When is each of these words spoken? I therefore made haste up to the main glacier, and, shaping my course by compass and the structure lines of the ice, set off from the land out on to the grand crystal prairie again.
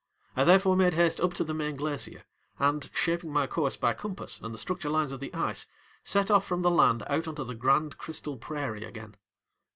I 0.35 0.45
therefore 0.45 0.75
made 0.75 0.95
haste 0.95 1.21
up 1.21 1.35
to 1.35 1.43
the 1.43 1.53
main 1.53 1.75
glacier, 1.75 2.23
and, 2.57 2.89
shaping 2.91 3.31
my 3.31 3.45
course 3.45 3.77
by 3.77 3.93
compass 3.93 4.41
and 4.41 4.51
the 4.51 4.57
structure 4.57 4.89
lines 4.89 5.11
of 5.11 5.19
the 5.19 5.31
ice, 5.31 5.67
set 6.03 6.31
off 6.31 6.43
from 6.43 6.63
the 6.63 6.71
land 6.71 7.03
out 7.05 7.27
on 7.27 7.35
to 7.35 7.43
the 7.43 7.53
grand 7.53 7.99
crystal 7.99 8.35
prairie 8.35 8.83
again. 8.83 9.15